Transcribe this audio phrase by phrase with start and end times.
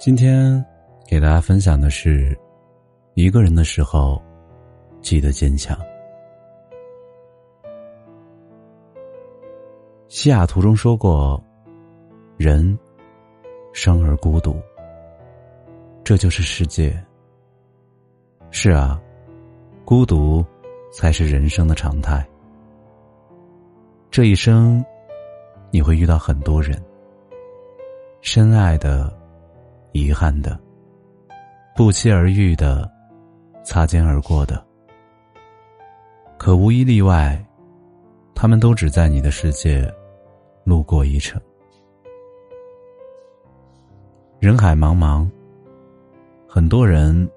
[0.00, 0.64] 今天
[1.06, 2.34] 给大家分享的是，
[3.12, 4.18] 一个人的时候，
[5.02, 5.78] 记得坚强。
[10.08, 11.38] 西雅图中说过
[12.38, 12.78] ：“人
[13.74, 14.56] 生而孤独，
[16.02, 16.98] 这就是世界。”
[18.50, 18.98] 是啊，
[19.84, 20.42] 孤独
[20.90, 22.26] 才是人生的常态。
[24.10, 24.82] 这一生，
[25.70, 26.82] 你会遇到很多人，
[28.22, 29.19] 深爱的。
[29.92, 30.58] 遗憾的，
[31.74, 32.90] 不期而遇的，
[33.64, 34.64] 擦肩而过的，
[36.38, 37.44] 可无一例外，
[38.34, 39.92] 他们都只在你的世界
[40.64, 41.40] 路过一程。
[44.38, 45.28] 人海茫茫，
[46.48, 47.28] 很多人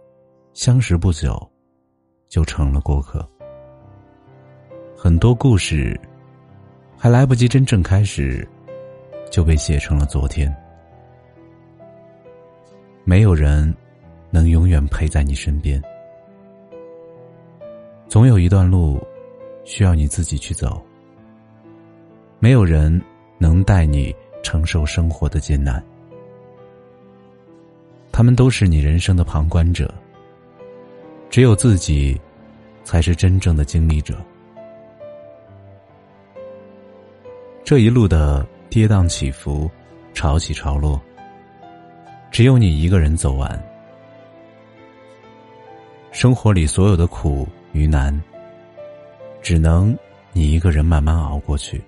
[0.54, 1.36] 相识不久
[2.30, 3.28] 就成了过客，
[4.96, 6.00] 很多故事
[6.96, 8.48] 还来不及真正开始，
[9.30, 10.56] 就被写成了昨天。
[13.06, 13.74] 没有人
[14.32, 15.82] 能永远陪在你身边，
[18.08, 19.06] 总有一段路
[19.66, 20.82] 需要你自己去走。
[22.40, 23.02] 没有人
[23.38, 25.84] 能带你承受生活的艰难，
[28.12, 29.94] 他们都是你人生的旁观者。
[31.30, 32.20] 只有自己
[32.84, 34.16] 才是真正的经历者。
[37.64, 39.70] 这一路的跌宕起伏，
[40.14, 41.02] 潮起潮落。
[42.34, 43.64] 只有你一个人走完，
[46.10, 48.20] 生活里所有的苦与难，
[49.40, 49.96] 只能
[50.32, 51.80] 你一个人慢慢熬过去。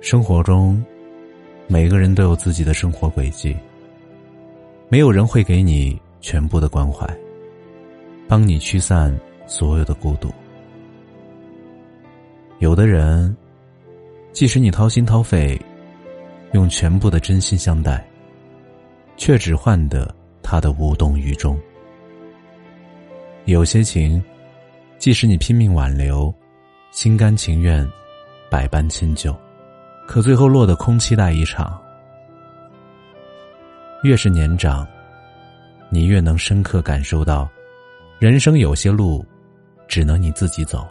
[0.00, 0.84] 生活中，
[1.68, 3.56] 每个人都有自己的生活轨迹，
[4.88, 7.08] 没有人会给你全部的关怀，
[8.26, 10.28] 帮你驱散所有的孤独。
[12.58, 13.36] 有的人，
[14.32, 15.56] 即使你掏心掏肺。
[16.56, 18.02] 用全部的真心相待，
[19.18, 20.12] 却只换得
[20.42, 21.60] 他的无动于衷。
[23.44, 24.24] 有些情，
[24.96, 26.34] 即使你拼命挽留，
[26.92, 27.86] 心甘情愿，
[28.50, 29.36] 百般迁就，
[30.08, 31.78] 可最后落得空期待一场。
[34.02, 34.86] 越是年长，
[35.90, 37.46] 你越能深刻感受到，
[38.18, 39.22] 人生有些路，
[39.86, 40.88] 只能你自己走，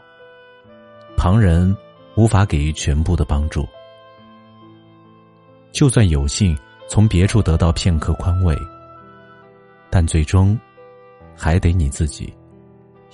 [1.17, 1.75] 旁人
[2.15, 3.67] 无法给予全部的帮助。
[5.75, 8.57] 就算有幸从别处得到片刻宽慰，
[9.89, 10.57] 但最终
[11.35, 12.33] 还得你自己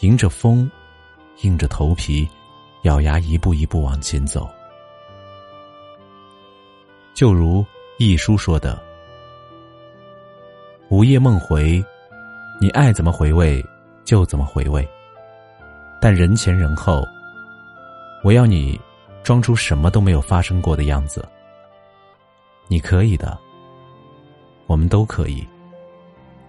[0.02, 0.70] 迎着风，
[1.42, 2.30] 硬着头皮，
[2.84, 4.48] 咬牙一步一步往前走。
[7.16, 7.66] 就如
[7.98, 8.80] 一书说的
[10.90, 11.84] ：“午夜梦回，
[12.60, 13.66] 你爱怎么回味
[14.06, 14.88] 就怎么回味，
[16.00, 17.04] 但人前人后，
[18.24, 18.80] 我要你
[19.24, 21.28] 装出什么都没有发生过的样子。”
[22.72, 23.38] 你可以的，
[24.66, 25.46] 我们都可以。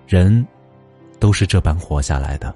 [0.07, 0.47] 人
[1.19, 2.55] 都是这般活下来的。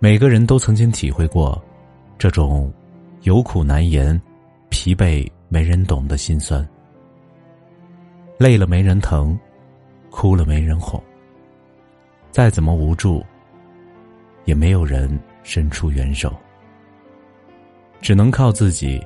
[0.00, 1.58] 每个人都曾经体会过
[2.18, 2.70] 这种
[3.22, 4.20] 有苦难言、
[4.68, 6.68] 疲惫没人懂的心酸。
[8.36, 9.34] 累了没人疼，
[10.10, 11.02] 哭了没人哄。
[12.30, 13.24] 再怎么无助，
[14.44, 16.36] 也没有人伸出援手，
[18.02, 19.02] 只能靠自己。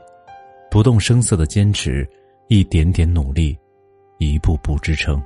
[0.73, 2.09] 不动声色的坚持，
[2.49, 3.55] 一点点努力，
[4.17, 5.23] 一步步支撑。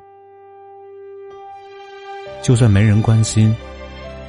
[2.42, 3.54] 就算没人关心，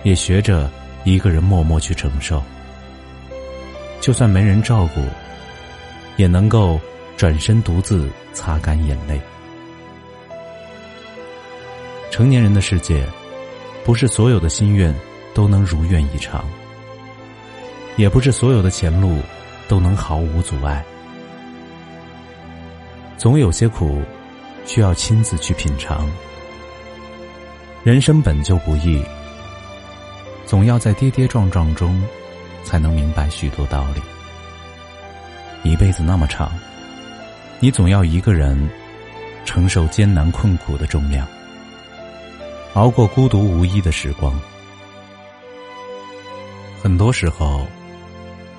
[0.04, 0.70] 也学着
[1.06, 2.40] 一个人默默去承受。
[4.00, 5.02] 就算没人照顾，
[6.18, 6.80] 也能够
[7.18, 9.20] 转身独自擦干眼泪。
[12.12, 13.04] 成年人的世界，
[13.84, 14.94] 不是所有的心愿
[15.34, 16.48] 都能如愿以偿，
[17.96, 19.18] 也不是所有的前路
[19.68, 20.86] 都能毫无阻碍。
[23.18, 24.02] 总有些苦，
[24.66, 26.08] 需要亲自去品尝。
[27.84, 29.04] 人生本就不易，
[30.46, 32.00] 总要在跌跌撞撞中，
[32.64, 34.02] 才能明白许多道理。
[35.70, 36.52] 一辈子那么长，
[37.60, 38.70] 你总要一个人
[39.46, 41.28] 承受艰难困苦的重量。
[42.74, 44.40] 熬过孤独无依的时光。
[46.84, 47.66] 很多时候，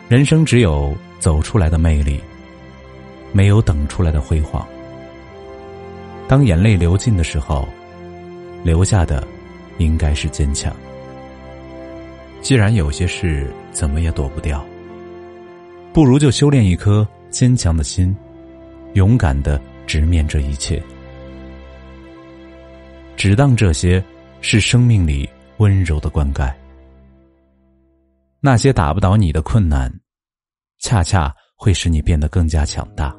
[0.09, 2.21] 人生只有走出来的魅力，
[3.33, 4.67] 没有等出来的辉煌。
[6.27, 7.67] 当眼泪流尽的时候，
[8.63, 9.27] 留下的
[9.79, 10.75] 应该是坚强。
[12.41, 14.65] 既然有些事怎么也躲不掉，
[15.93, 18.15] 不如就修炼一颗坚强的心，
[18.95, 20.83] 勇敢的直面这一切。
[23.17, 24.03] 只当这些
[24.41, 26.53] 是生命里温柔的灌溉。
[28.41, 29.93] 那些打不倒你的困难，
[30.79, 33.15] 恰恰会使你变得更加强大。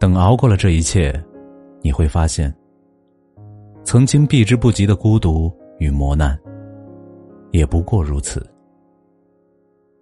[0.00, 1.12] 等熬过了这一切，
[1.82, 2.52] 你会发现，
[3.84, 6.36] 曾经避之不及的孤独与磨难，
[7.52, 8.44] 也不过如此。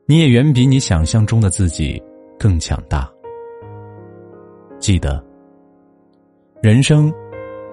[0.07, 2.03] 你也远比你想象中的自己
[2.39, 3.11] 更强大。
[4.79, 5.23] 记得，
[6.63, 7.13] 人生。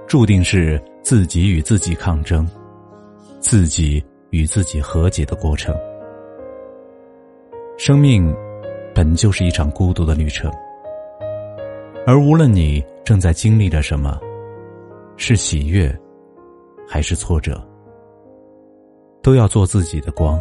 [0.08, 2.48] 注定是自己与自己抗争，
[3.42, 5.76] 自己与自己和解的过程。
[7.88, 8.36] 生命
[8.94, 10.52] 本就是一场孤独的旅程，
[12.06, 14.20] 而无论你正在经历着什么，
[15.16, 15.98] 是喜悦
[16.86, 17.66] 还是挫折，
[19.24, 20.38] 都要做自己的光。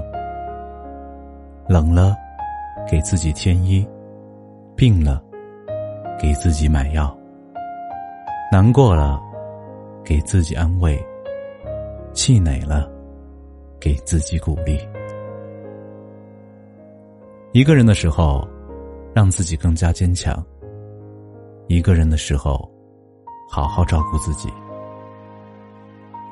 [1.68, 2.16] 冷了，
[2.90, 3.86] 给自己添衣；
[4.74, 5.22] 病了，
[6.18, 7.16] 给自己买药；
[8.50, 9.22] 难过了。
[10.04, 11.00] 给自己安慰，
[12.12, 12.90] 气馁了，
[13.78, 14.80] 给自己鼓励。
[17.56, 18.46] 一个人的时候，
[19.14, 20.34] 让自己更加坚强；
[21.68, 22.70] 一个人的时候，
[23.48, 24.52] 好好照顾自己。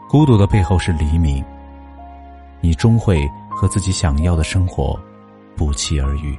[0.06, 1.42] 孤独的背后是黎明，
[2.60, 3.26] 你终会
[3.56, 5.00] 和自己想要的生活
[5.56, 6.36] 不期而遇。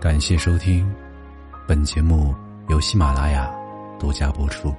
[0.00, 0.92] 感谢收听。
[1.68, 2.34] 本节目
[2.66, 3.48] 由喜马拉雅
[3.96, 4.74] 独家播出。